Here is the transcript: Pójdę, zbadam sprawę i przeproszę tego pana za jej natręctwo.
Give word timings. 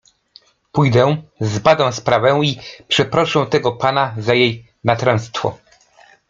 Pójdę, 0.71 1.17
zbadam 1.41 1.93
sprawę 1.93 2.39
i 2.43 2.59
przeproszę 2.87 3.45
tego 3.45 3.71
pana 3.71 4.15
za 4.17 4.33
jej 4.33 4.67
natręctwo. 4.83 5.57